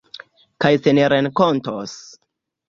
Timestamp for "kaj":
0.65-0.71